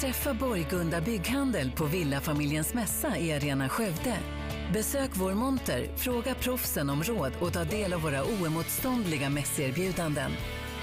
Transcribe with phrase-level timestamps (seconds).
[0.00, 4.14] Träffa Borgunda Bygghandel på Villafamiljens mässa i Arena Skövde.
[4.72, 10.30] Besök vår monter, fråga proffsen om råd och ta del av våra oemotståndliga mässerbjudanden.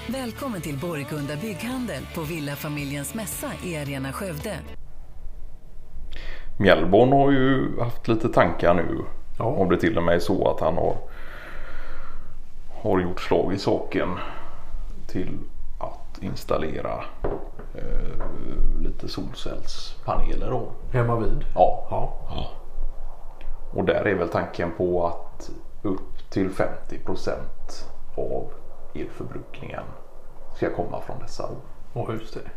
[0.08, 4.56] Välkommen till Borgunda Bygghandel på Villafamiljens mässa i Arena Skövde.
[6.58, 9.04] Mjällborn har ju haft lite tankar nu.
[9.38, 9.44] Ja.
[9.44, 10.96] Om det till och med är så att han har,
[12.82, 14.08] har gjort slag i saken
[15.08, 15.38] till
[15.80, 17.04] att installera
[17.74, 18.26] eh,
[18.96, 20.72] lite solcellspaneler då.
[20.92, 21.44] Hemma vid?
[21.54, 21.86] Ja.
[21.90, 22.50] Ja.
[23.72, 25.50] Och där är väl tanken på att
[25.82, 27.30] upp till 50%
[28.16, 28.52] av
[28.94, 29.84] elförbrukningen
[30.54, 31.48] ska komma från dessa.
[31.94, 32.50] Ja, just det.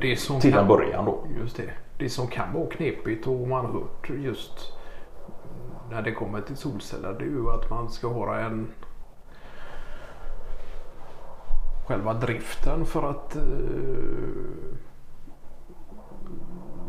[0.00, 1.24] Det som Till kan, en början då.
[1.40, 1.70] Just det.
[1.98, 4.72] Det som kan vara knepigt och man har hört just
[5.90, 8.68] när det kommer till solceller det är ju att man ska ha en
[11.90, 13.42] själva driften för att eh,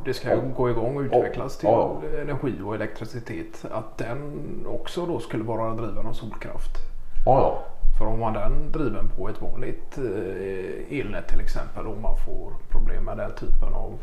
[0.06, 0.42] det ska Ja.
[0.58, 3.66] gå igång och utvecklas till Ja, energi och elektricitet.
[3.72, 6.78] Att den också då skulle vara driven av solkraft.
[7.26, 7.64] Ja.
[7.98, 12.54] För om man den driven på ett vanligt eh, elnät till exempel och man får
[12.70, 13.94] problem med den typen av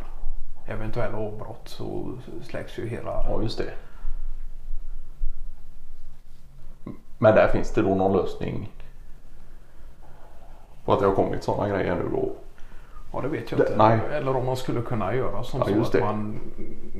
[0.68, 2.12] eventuella avbrott så
[2.42, 3.10] släcks ju hela...
[3.28, 3.72] Ja, just det.
[7.18, 8.70] Men där finns det då någon lösning
[10.88, 12.32] på att det har kommit sådana grejer nu då?
[13.12, 13.74] Ja det vet jag inte.
[13.76, 13.98] nej.
[14.12, 16.00] Eller om man skulle kunna göra som Ja, så att det.
[16.00, 16.40] man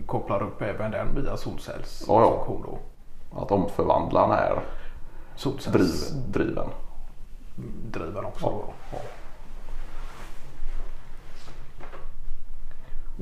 [0.07, 1.37] kopplar upp även den via Ja, ja.
[1.37, 2.79] solcellsfunktion då.
[3.41, 4.61] Att omförvandlaren är driv,
[5.37, 6.69] Solcellsdriven
[7.91, 8.25] driven?
[8.25, 8.51] också Ja.
[8.51, 8.65] då.
[8.93, 8.99] Ja.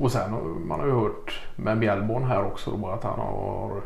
[0.03, 3.81] Och sen man har ju hört med Bjällborn här också då att han har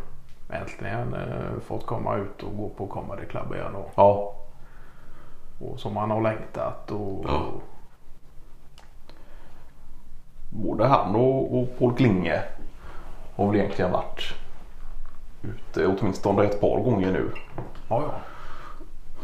[0.50, 4.34] äntligen eh, fått komma ut och gå på Comedy Club igen och, Ja.
[5.62, 7.46] Och som han har längtat och, Ja.
[10.50, 12.44] Både han och, och Paul Klinge
[13.36, 14.34] har väl egentligen varit
[15.42, 17.32] ute åtminstone ett par gånger nu
[17.90, 18.12] ja, ja.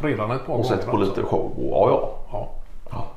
[0.08, 1.36] Redan ett par och sett på gånger lite alltså.
[1.36, 1.52] show.
[1.58, 2.20] Och, ja, ja.
[2.32, 2.50] Ja.
[2.90, 3.08] ja.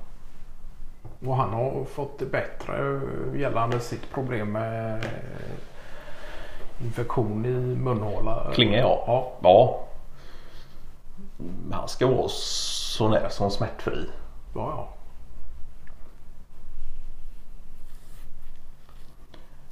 [1.28, 3.00] Och han har fått det bättre
[3.34, 5.06] gällande sitt problem med
[6.82, 8.50] infektion i munhåla.
[8.54, 9.04] Klinge ja.
[9.06, 9.80] Ja, ja.
[11.72, 12.28] Han ska vara
[13.00, 14.10] så när som smärtfri.
[14.54, 14.88] ja, ja.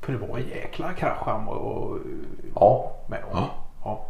[0.00, 1.98] För det var en jäkla krasch han var
[2.54, 2.92] Ja.
[3.06, 3.30] med om.
[3.32, 3.50] Ja.
[3.84, 4.04] Ja.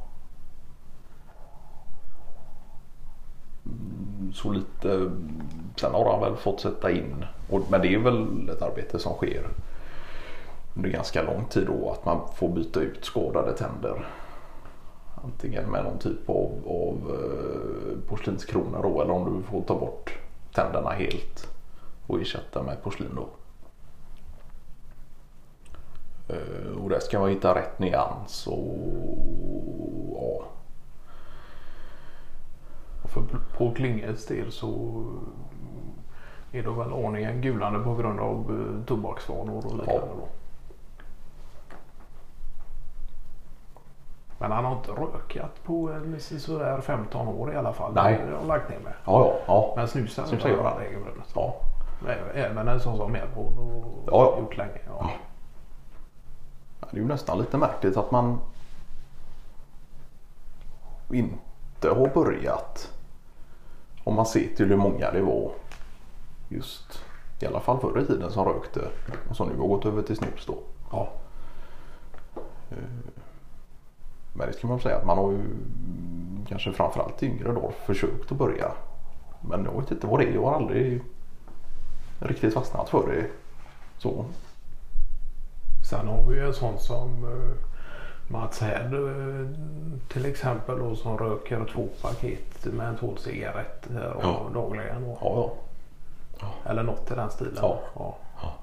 [4.35, 5.11] Så lite.
[5.77, 7.25] Sen har han väl fått sätta in.
[7.51, 9.49] Och, men det är väl ett arbete som sker
[10.77, 11.91] under ganska lång tid då.
[11.91, 14.07] Att man får byta ut skadade tänder.
[15.25, 19.03] Antingen med någon typ av, av eh, porslinskrona då.
[19.03, 20.19] Eller om du får ta bort
[20.55, 21.51] tänderna helt.
[22.07, 23.29] Och ersätta med porslin då.
[26.35, 28.77] Eh, Och där ska man hitta rätt nyans och
[30.15, 30.45] ja.
[33.09, 33.23] För
[33.59, 35.05] på Klinges del så
[36.53, 39.93] är det väl aningen gulande på grund av eh, tobaksvanor och liknande.
[40.19, 40.29] Ja.
[44.39, 47.95] Men han har inte rökat på en sådär 15 år i alla fall.
[47.95, 48.15] Nej.
[48.27, 48.93] Det har jag lagt ner med.
[49.05, 49.73] Ja, ja, ja.
[49.77, 50.79] Men snusar Snusar gör han.
[50.79, 51.29] regelbundet.
[51.35, 51.55] ja.
[52.35, 54.39] Även en sån som Melbourne och Ja, ja.
[54.41, 54.79] gjort länge.
[54.87, 54.97] Ja.
[55.01, 55.11] Ja.
[56.81, 58.41] Ja, Det är ju nästan lite märkligt att man
[61.13, 62.93] inte har börjat.
[64.05, 65.51] Om man ser till hur många det var
[66.49, 67.01] just
[67.41, 68.81] i alla fall förr i tiden som rökte
[69.31, 70.59] och som nu har gått över till snus då.
[70.93, 71.09] Ja.
[74.39, 75.41] Men det ska man säga att man har ju
[76.49, 78.73] kanske framförallt yngre dagar försökt att börja.
[79.41, 80.35] Men jag vet inte vad det är.
[80.35, 81.01] Jag har aldrig
[82.19, 83.27] riktigt fastnat för det.
[83.99, 84.25] Så.
[85.91, 87.55] Sen har vi ju en sån som eh,
[88.33, 89.49] Mats Hed eh,
[90.09, 94.47] till exempel då, som röker två paket med en cigarett här och Ja.
[94.55, 95.05] dagligen.
[95.05, 95.53] Och, Ja,
[96.41, 96.71] ja.
[96.71, 97.55] Eller något i den stilen.
[97.57, 97.81] Ja.
[97.95, 98.17] Ja.
[98.43, 98.55] Ja.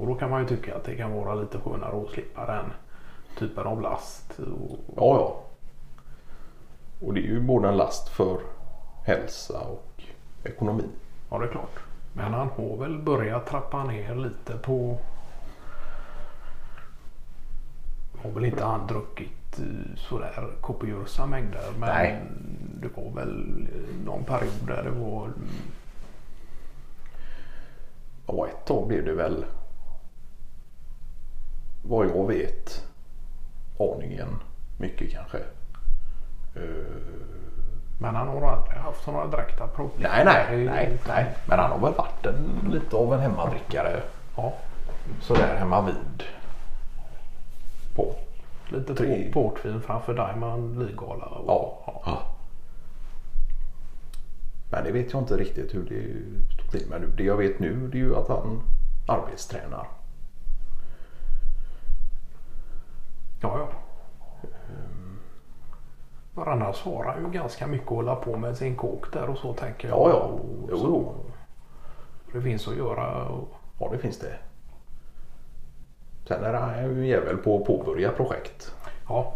[0.00, 2.64] Och då kan man ju tycka att det kan vara lite skönare att slippa den
[3.38, 4.38] typen av last.
[4.38, 5.40] Och, Ja, ja.
[7.06, 8.40] Och det är ju både en last för
[9.04, 10.02] hälsa och
[10.44, 10.84] ekonomi.
[11.30, 11.78] Ja det är klart.
[12.12, 14.98] Men han har väl börjat trappa ner lite på
[18.22, 21.72] har väl inte han druckit eh, sådär kopiösa mängder.
[21.78, 22.20] Men Nej.
[22.80, 23.66] det var väl
[24.04, 25.28] någon period där det var
[28.26, 29.44] Ja, ett tag blev det väl
[31.90, 32.84] vad jag vet
[33.78, 34.28] aningen
[34.76, 35.38] mycket kanske.
[36.54, 36.62] Eh,
[37.98, 40.10] Men han har aldrig haft några direkta problem.
[40.12, 41.34] Nej, nej, nej, nej.
[41.46, 44.02] Men han har väl varit en, lite av en hemmadrickare
[44.36, 44.52] Ja,
[45.20, 46.22] sådär hemma vid.
[47.94, 48.14] På.
[48.68, 49.30] lite Tre.
[49.32, 51.28] portvin framför Diamond League-gala.
[51.46, 51.78] Ja.
[52.06, 52.22] ja.
[54.70, 57.06] Men det vet jag inte riktigt hur det står till med nu.
[57.16, 58.62] Det jag vet nu det är ju att han
[59.08, 59.86] arbetstränar.
[63.40, 63.68] Ja, ja.
[66.34, 69.38] Men annars har han ju ganska mycket att hålla på med sin kåk där och
[69.38, 69.98] så tänker jag.
[69.98, 70.16] Ja, ja.
[70.16, 70.40] Och
[70.70, 71.14] Jo, jo.
[72.32, 73.24] Det finns att göra.
[73.28, 73.48] och-
[73.80, 74.34] Ja, det finns det.
[76.28, 78.74] Sen är han ju en jävel på att påbörja projekt.
[79.08, 79.32] Ja,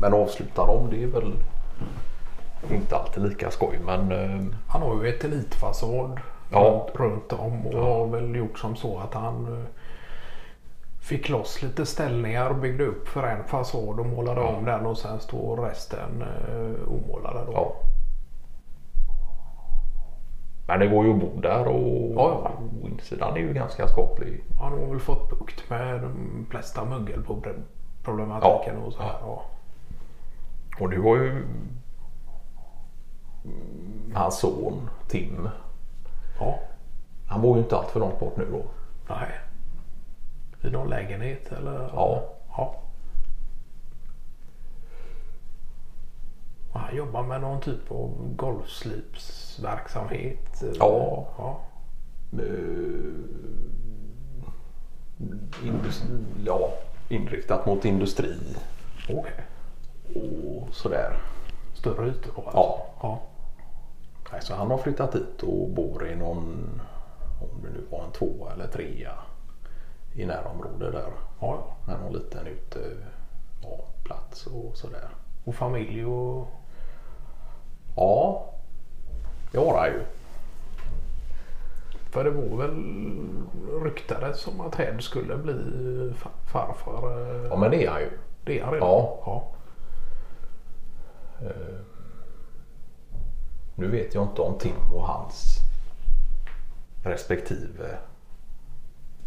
[0.00, 1.32] Men avsluta dem det är väl
[2.70, 3.78] inte alltid lika skoj.
[3.84, 6.20] Men eh, han har ju ett elitfasad
[6.50, 6.86] Ja.
[6.94, 9.64] runt, om och har väl gjort som så att han eh,
[11.02, 14.98] fick loss lite ställningar och byggde upp för en fasad och målade om den och
[14.98, 17.52] sen står resten eh, omålade då.
[17.52, 17.72] ja.
[20.66, 22.50] Men det går ju att bo där och, Ja, ja.
[22.82, 24.44] och insidan är ju ganska skaplig.
[24.60, 29.16] Han har väl fått bukt med de flesta mögelproblematiken och så här.
[29.20, 29.42] Ja.
[30.80, 31.44] Och nu var ju
[34.14, 35.48] hans son Tim.
[36.40, 36.58] ja.
[37.26, 38.62] Han bor ju inte allt för långt bort nu då.
[39.14, 39.28] Nej.
[40.64, 41.90] I någon lägenhet eller?
[41.94, 42.22] Ja.
[42.56, 42.74] ja.
[46.72, 50.62] Han jobbar med någon typ av golfslipsverksamhet.
[50.78, 51.24] Ja.
[51.38, 51.60] ja.
[52.32, 52.38] Eh,
[55.64, 56.04] indus-
[56.46, 56.68] ja,
[57.08, 58.36] inriktat mot industri
[59.08, 59.32] Okej.
[60.14, 61.16] och sådär.
[61.74, 62.58] Större ytor då alltså?
[62.58, 62.86] Ja.
[63.02, 63.20] ja.
[64.40, 66.80] Så han har flyttat dit och bor i någon,
[67.40, 69.12] om det nu var en tvåa eller trea
[70.14, 71.10] i närområde där.
[71.10, 71.76] Ja, ja.
[71.86, 72.78] Med någon liten ute,
[73.62, 75.08] ja, plats och sådär.
[75.44, 76.46] Och familj och...
[77.96, 78.44] Ja,
[79.52, 80.02] det har han ju.
[82.10, 85.52] För det var väl ryktades som att Hed skulle bli
[86.16, 87.10] fa- farfar.
[87.36, 88.10] eh, Ja, men det är han ju.
[88.44, 88.88] Det är han redan?
[88.88, 89.18] Ja.
[89.26, 89.48] ja.
[93.74, 95.58] Nu vet jag inte om Tim och hans
[97.04, 97.98] respektive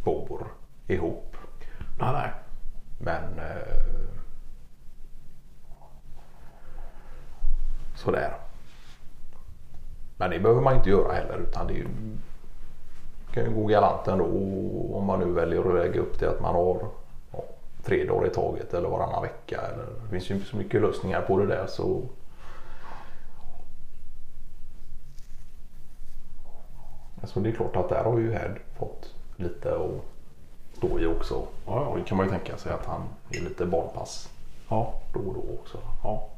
[0.03, 0.44] bor
[0.87, 1.35] ihop.
[1.99, 2.31] Nej, nej.
[2.97, 4.05] Men eh,
[7.95, 8.33] sådär.
[10.17, 11.87] Men det behöver man inte göra heller utan det ju,
[13.31, 14.25] kan ju gå galant ändå
[14.97, 16.87] om man nu väljer att lägga upp det att man har
[17.31, 17.43] ja,
[17.83, 19.61] tre dagar i taget eller varannan vecka.
[19.61, 22.01] Eller, det finns ju inte så mycket lösningar på det där så
[27.21, 30.14] Alltså det är klart att där har ju Hed fått lite att
[30.77, 31.47] stå i också.
[31.65, 31.95] Ja, ja.
[31.97, 34.29] Det kan man ju tänka sig att han är lite barnpass
[34.69, 34.93] Ja.
[35.13, 35.77] då och då också.
[36.03, 36.29] ja.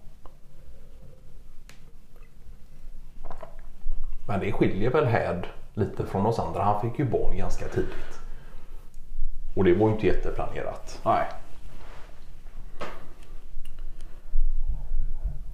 [4.28, 6.64] Men det skiljer väl Hed lite från oss andra.
[6.64, 8.20] Han fick ju barn ganska tidigt.
[9.56, 11.02] Och det var ju inte jätteplanerat.
[11.06, 11.28] Nej.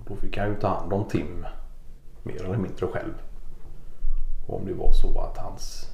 [0.08, 1.46] Då fick han ju ta hand om Tim
[2.24, 3.14] mer eller mindre själv.
[4.48, 5.90] Och om det var så att hans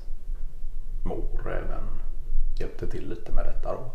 [1.06, 1.99] mor även
[2.60, 3.92] hjälpte till lite med detta då.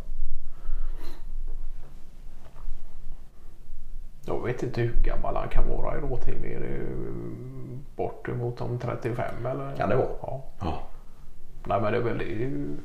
[4.26, 6.44] Jag vet inte hur gammal han kan vara idag till.
[6.44, 6.80] Är det
[7.96, 9.76] bortemot de 35 eller?
[9.76, 10.08] Kan det vara?
[10.22, 10.44] Ja.
[10.60, 10.82] Ja.
[11.64, 12.76] Nej men det är väl det är ju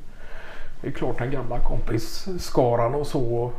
[0.82, 3.52] det är klart den gamla kompisskaran och så.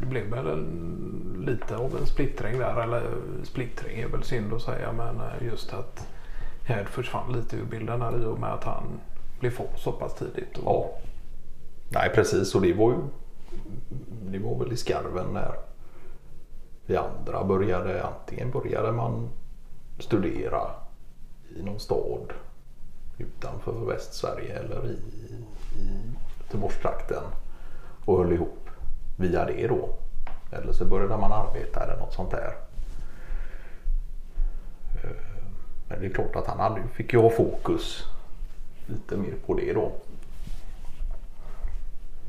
[0.00, 2.82] Det blev väl en, lite av en splittring där.
[2.82, 3.02] Eller
[3.42, 6.08] splittring är väl synd att säga men eh, just att
[6.64, 9.00] Hed försvann lite ur bilden här i och med att han
[9.44, 10.58] bli få så pass tidigt.
[10.58, 10.90] Och, Ja.
[11.88, 12.98] Nej precis och det var ju
[14.30, 15.54] det var väl i skarven när
[16.86, 19.30] vi andra började antingen började man
[19.98, 20.70] studera
[21.56, 22.32] i någon stad
[23.18, 24.96] utanför Västsverige eller i,
[25.80, 27.22] i Göteborgstrakten
[28.04, 28.68] och höll ihop
[29.18, 29.88] via det då.
[30.52, 32.54] Eller så började man arbeta eller något sånt där.
[34.94, 35.10] Eh,
[35.88, 38.04] men det är klart att han aldrig fick ju ha fokus
[38.86, 39.92] lite mer på det då.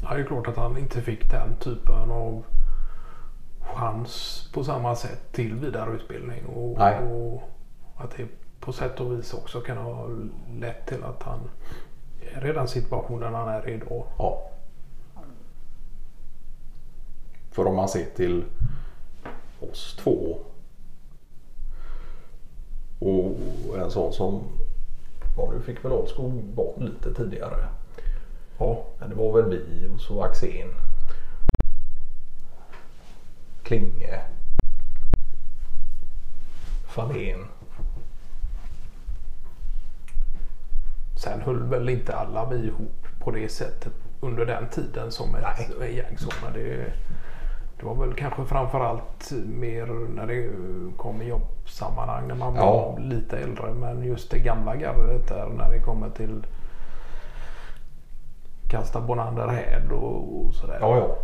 [0.02, 2.44] Ja, det är klart att han inte fick den typen av
[3.62, 6.46] chans på samma sätt till vidareutbildning.
[6.46, 7.44] Och, och
[7.98, 8.28] att det
[8.60, 10.08] på sätt och vis också kan ha
[10.60, 11.40] lett till att han
[12.36, 14.06] är i den situationen han är idag.
[14.18, 14.52] Ja.
[17.52, 18.44] För om man ser till
[19.60, 20.38] oss två
[23.00, 23.36] och
[23.78, 24.42] en sån som
[25.38, 27.68] ja, nu fick väl Alskog barn lite tidigare.
[28.58, 30.74] Ja, Men det var väl vi och så Axén.
[33.64, 34.22] Klinge.
[36.88, 37.46] Fahlén.
[41.16, 45.96] Sen höll väl inte alla vi ihop på det sättet under den tiden som ett
[45.96, 46.18] gäng.
[46.18, 46.94] Så, men det,
[47.80, 50.50] det var väl kanske framförallt mer när det
[50.98, 52.66] kom i jobbsammanhang när man Ja.
[52.66, 53.74] var lite äldre.
[53.74, 56.46] Men just det gamla gardet där när det kommer till
[58.70, 60.78] kasta Bonander Hed och, och sådär.
[60.82, 61.16] Ja, ja.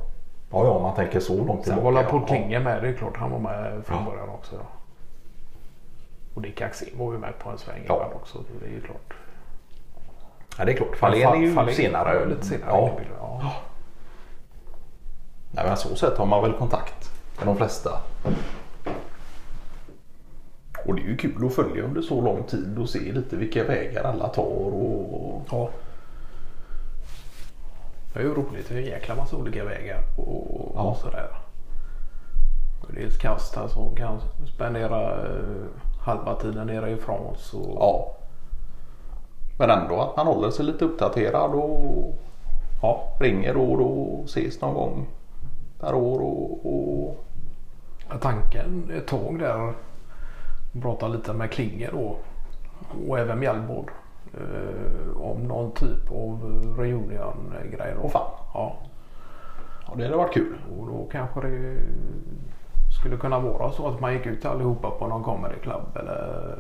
[0.53, 1.95] Ja, ja, man tänker så långt Sen tillbaka.
[1.95, 2.09] var ja.
[2.09, 2.83] Paul Klinge med.
[2.83, 4.11] Det är klart han var med från Ja.
[4.11, 4.55] början också.
[4.55, 4.61] Ja.
[6.33, 8.09] Och Dick Axén var ju med på en sväng Ja.
[8.15, 8.37] också.
[8.37, 9.13] så Det är ju klart.
[10.57, 10.95] Ja, det är klart.
[10.97, 12.19] Fahlén är ju senare.
[12.19, 12.89] var Lite senare Ja.
[13.19, 13.51] ja.
[15.61, 17.89] Nej, men så sätt har man väl kontakt med de flesta.
[20.85, 23.63] Och det är ju kul att följa under så lång tid och se lite vilka
[23.63, 25.69] vägar alla tar och Ja.
[28.13, 28.69] Det är ju roligt.
[28.69, 30.81] Det är en jäkla massa olika vägar och, Ja.
[30.81, 31.27] och sådär.
[32.87, 34.21] Dels Kasta som kan
[34.55, 37.57] spendera eh, halva tiden nere i France.
[37.57, 38.15] Och, ja.
[39.59, 42.15] Men ändå att man håller sig lite uppdaterad och
[42.81, 43.03] ja.
[43.19, 45.07] ringer då och då och ses någon gång
[45.81, 47.17] per år och, och
[48.21, 49.73] Tanken ett tag där.
[50.81, 52.15] Prata lite med Klinge då.
[53.07, 53.87] Och även Mjällborg.
[54.33, 56.39] Eh, om någon typ av
[56.77, 57.93] reunion-grej.
[57.95, 58.01] då.
[58.03, 58.31] Åh fan.
[58.53, 58.73] Ja.
[59.87, 60.55] ja, det hade varit kul.
[60.79, 61.77] Och då kanske det
[62.99, 66.57] skulle kunna vara så att man gick ut allihopa på någon comedy club eller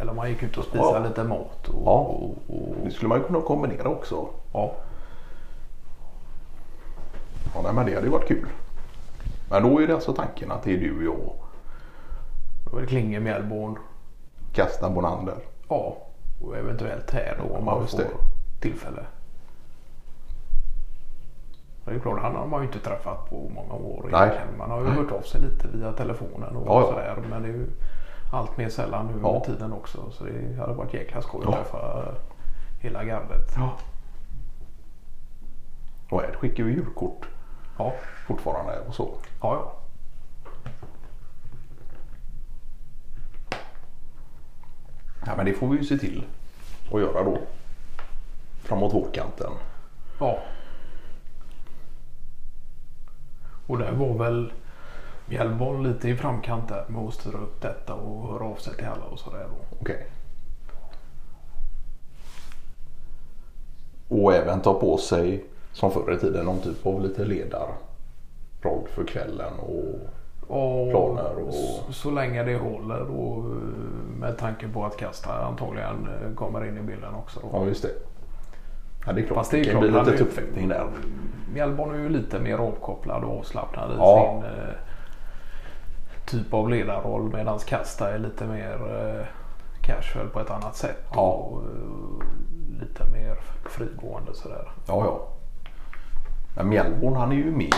[0.00, 1.08] eller man gick ut och spisade Ja.
[1.08, 1.68] lite mat.
[1.68, 1.90] Och, Ja.
[2.00, 4.26] och, och, Det skulle man ju kunna kombinera också.
[4.52, 4.72] ja.
[7.60, 8.46] Ja, nej, men det hade ju varit kul.
[9.50, 11.32] Men då är det alltså tanken att det är du och jag,
[12.70, 13.78] Då är det Klinge, Mjällborn.
[14.52, 15.36] Kasta Bonander.
[15.68, 15.96] Ja.
[16.42, 18.04] Och eventuellt här då om Ja, man just får
[18.60, 19.02] tillfälle.
[21.84, 24.30] Det är klart, han har man ju inte träffat på många år Nej.
[24.58, 26.86] Man har ju hört av sig lite via telefonen och Ja, ja.
[26.86, 27.16] sådär.
[27.30, 27.66] Men det är ju
[28.32, 29.28] allt mer sällan nu Ja.
[29.28, 30.10] under tiden också.
[30.10, 31.48] Så det hade varit jäkla skoj Ja.
[31.50, 32.04] att träffa
[32.80, 33.52] hela gardet.
[33.56, 33.70] Ja.
[36.10, 37.28] Och här skickar vi julkort
[37.80, 37.92] Ja,
[38.26, 39.14] fortfarande och så.
[39.40, 39.54] ja.
[39.54, 39.76] ja.
[45.26, 46.24] Ja, men det får vi ju se till
[46.92, 47.38] att göra då.
[48.62, 49.52] Framåt vårkanten.
[50.18, 50.38] ja.
[53.66, 54.52] Och där var väl
[55.26, 58.86] Mjällborn lite i framkant där med att styra upp detta och höra av sig till
[58.86, 59.46] alla och sådär.
[59.48, 59.76] då.
[59.80, 60.06] Okej.
[64.08, 69.04] Och även ta på sig som förr i tiden någon typ av lite ledarroll för
[69.06, 69.52] kvällen.
[69.58, 69.84] Och...
[70.52, 73.44] Och Planer och- så, så länge det håller och
[74.18, 77.40] med tanke på att Kasta antagligen eh, kommer in i bilden också.
[77.40, 77.48] Då.
[77.52, 77.90] Ja just det.
[79.06, 79.36] Ja det är klart.
[79.38, 80.86] Fast det är det kan klart, bli lite tuppfäktning där.
[81.54, 84.32] Mjällborn är ju lite mer avkopplad och avslappnad i Ja.
[84.42, 84.74] sin eh,
[86.26, 88.78] typ av ledarroll medan Kasta är lite mer
[89.18, 89.26] eh,
[89.82, 91.04] casual på ett annat sätt.
[91.14, 91.20] Ja.
[91.20, 93.38] Och, eh, lite mer
[93.70, 94.70] frigående sådär.
[94.88, 95.28] Ja ja.
[96.56, 97.74] Men Mjällborn han är ju mer.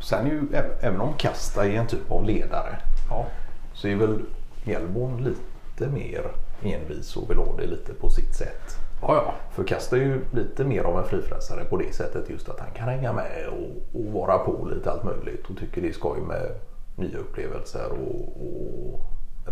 [0.00, 0.42] Sen är ju
[0.80, 2.76] även- om Kasta är en typ av ledare.
[3.10, 3.26] Ja.
[3.72, 4.20] Så är väl
[4.64, 6.22] Mjällborn lite mer
[6.62, 8.76] envis och vill ha det lite på sitt sätt.
[9.02, 9.34] Ja, ja.
[9.50, 12.70] För Kasta är ju lite mer av en frifräsare på det sättet just att han
[12.74, 16.20] kan hänga med och, och vara på lite allt möjligt och tycker det är skoj
[16.20, 16.50] med
[16.96, 19.00] nya upplevelser och, och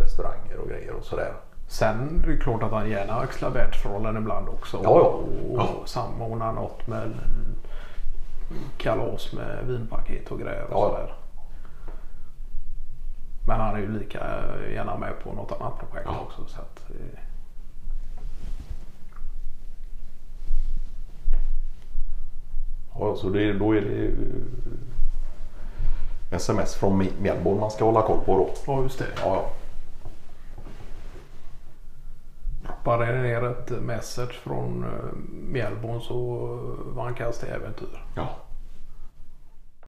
[0.01, 1.33] restauranger och grejer och sådär.
[1.69, 4.81] Sen är det klart att han gärna axlar världsrollen ibland också.
[4.83, 5.01] Ja, ja.
[5.05, 5.69] Och Ja.
[5.87, 7.13] samordnar något med
[8.77, 10.89] kalas med vinpaket och grejer och Ja.
[10.91, 11.15] sådär.
[13.47, 14.19] Men han är ju lika
[14.75, 16.21] gärna med på något annat projekt Ja.
[16.27, 16.45] också.
[16.47, 17.19] Så att, eh,
[22.99, 24.13] Ja, så det, då är det eh,
[26.37, 28.51] sms från Mjällborn man ska hålla koll på då.
[28.67, 29.07] ja, just det.
[29.17, 29.51] Ja, ja.
[32.87, 35.17] Tappade ner ett message från eh,
[35.53, 38.05] Mjällborn så eh, var han kast i äventyr.
[38.17, 38.29] ja.